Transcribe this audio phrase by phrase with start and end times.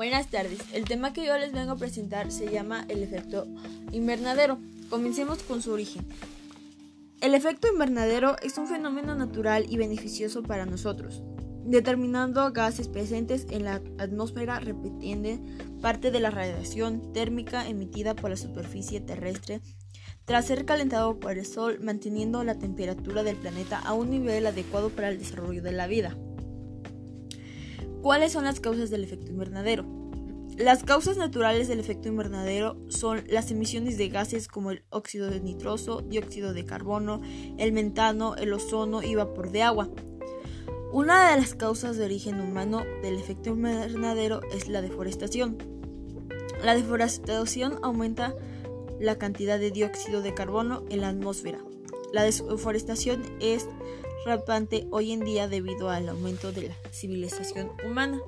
[0.00, 0.60] Buenas tardes.
[0.72, 3.46] El tema que yo les vengo a presentar se llama el efecto
[3.92, 4.56] invernadero.
[4.88, 6.06] Comencemos con su origen.
[7.20, 11.22] El efecto invernadero es un fenómeno natural y beneficioso para nosotros,
[11.66, 15.38] determinando gases presentes en la atmósfera repitiendo
[15.82, 19.60] parte de la radiación térmica emitida por la superficie terrestre
[20.24, 24.88] tras ser calentado por el Sol, manteniendo la temperatura del planeta a un nivel adecuado
[24.88, 26.16] para el desarrollo de la vida.
[28.02, 29.84] ¿Cuáles son las causas del efecto invernadero?
[30.56, 35.40] Las causas naturales del efecto invernadero son las emisiones de gases como el óxido de
[35.40, 37.20] nitroso, dióxido de carbono,
[37.58, 39.90] el metano, el ozono y vapor de agua.
[40.92, 45.58] Una de las causas de origen humano del efecto invernadero es la deforestación.
[46.64, 48.34] La deforestación aumenta
[48.98, 51.58] la cantidad de dióxido de carbono en la atmósfera.
[52.12, 53.66] La deforestación es
[54.24, 58.18] rampante hoy en día debido al aumento de la civilización humana.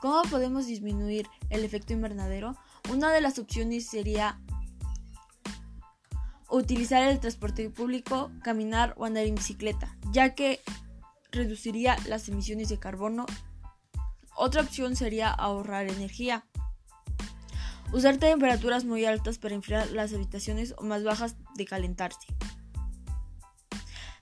[0.00, 2.56] ¿Cómo podemos disminuir el efecto invernadero?
[2.90, 4.38] Una de las opciones sería
[6.48, 10.60] utilizar el transporte público, caminar o andar en bicicleta, ya que
[11.32, 13.26] reduciría las emisiones de carbono
[14.36, 16.44] otra opción sería ahorrar energía.
[17.92, 22.26] Usar temperaturas muy altas para enfriar las habitaciones o más bajas de calentarse.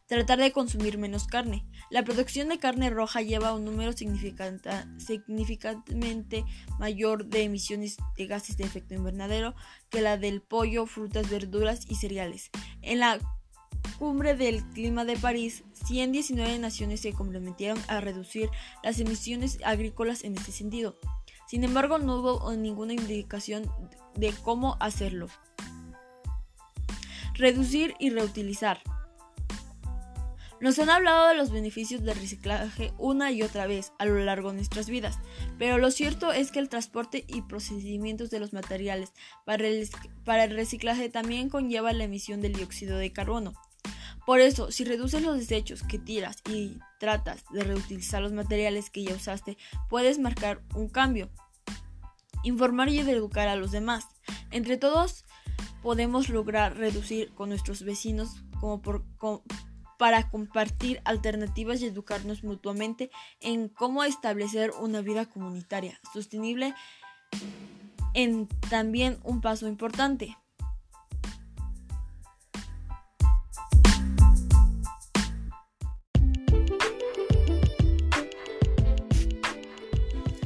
[0.07, 1.65] Tratar de consumir menos carne.
[1.91, 6.45] La producción de carne roja lleva un número significativamente
[6.79, 9.55] mayor de emisiones de gases de efecto invernadero
[9.91, 12.51] que la del pollo, frutas, verduras y cereales.
[12.83, 13.19] En la
[13.99, 18.51] cumbre del clima de París, 119 naciones se comprometieron a reducir
[18.83, 20.97] las emisiones agrícolas en este sentido.
[21.47, 23.71] Sin embargo, no hubo ninguna indicación
[24.15, 25.29] de cómo hacerlo.
[27.35, 28.81] Reducir y reutilizar.
[30.65, 34.49] Nos han hablado de los beneficios del reciclaje una y otra vez a lo largo
[34.49, 35.19] de nuestras vidas,
[35.59, 39.13] pero lo cierto es que el transporte y procedimientos de los materiales
[39.45, 43.53] para el, reciclaje también conlleva la emisión del dióxido de carbono.
[44.27, 49.05] Por eso, si reduces los desechos que tiras y tratas de reutilizar los materiales que
[49.05, 49.59] ya usaste,
[49.89, 51.31] puedes marcar un cambio.
[52.43, 54.07] Informar y educar a los demás.
[54.51, 55.25] Entre todos
[55.83, 58.81] podemos lograr reducir con nuestros vecinos como
[59.99, 63.11] para compartir alternativas y educarnos mutuamente
[63.41, 66.75] en cómo establecer una vida comunitaria sostenible
[68.15, 70.37] en también un paso importante.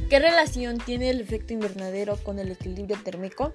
[0.09, 3.53] ¿Qué relación tiene el efecto invernadero con el equilibrio térmico?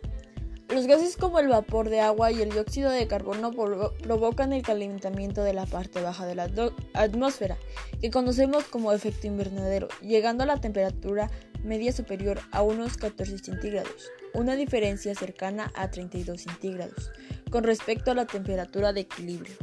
[0.69, 5.43] Los gases como el vapor de agua y el dióxido de carbono provocan el calentamiento
[5.43, 6.49] de la parte baja de la
[6.93, 7.59] atmósfera,
[8.01, 11.29] que conocemos como efecto invernadero, llegando a la temperatura
[11.65, 17.11] media superior a unos 14 centígrados, una diferencia cercana a 32 centígrados,
[17.51, 19.57] con respecto a la temperatura de equilibrio.